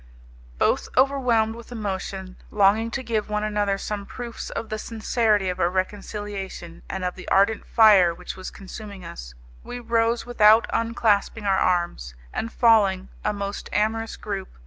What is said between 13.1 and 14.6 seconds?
(a most amorous group!)